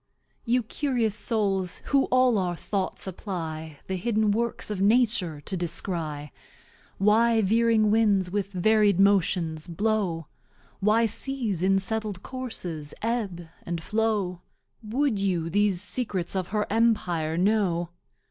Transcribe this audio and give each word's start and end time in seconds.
You 0.45 0.63
Curious 0.63 1.13
Souls, 1.13 1.83
who 1.91 2.05
all 2.05 2.39
our 2.39 2.55
Thoughts 2.55 3.05
apply, 3.05 3.77
The 3.85 3.97
hidden 3.97 4.31
Works 4.31 4.71
of 4.71 4.81
Nature 4.81 5.41
to 5.41 5.55
descry; 5.55 6.31
Why 6.97 7.41
veering 7.43 7.91
Winds 7.91 8.31
with 8.31 8.51
Vari'd 8.51 8.99
Motion 8.99 9.59
blow, 9.69 10.25
Why 10.79 11.05
Seas 11.05 11.61
in 11.61 11.77
settled 11.77 12.23
Courses 12.23 12.95
Ebb 13.03 13.47
and 13.61 13.79
Flow; 13.83 14.41
Wou'd 14.81 15.19
you 15.19 15.51
these 15.51 15.79
Secrets 15.83 16.35
of 16.35 16.47
her 16.47 16.65
Empire 16.73 17.37
know? 17.37 17.89